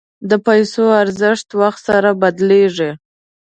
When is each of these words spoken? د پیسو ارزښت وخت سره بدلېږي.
د 0.29 0.31
پیسو 0.45 0.83
ارزښت 1.01 1.47
وخت 1.61 1.79
سره 1.87 2.09
بدلېږي. 2.21 2.91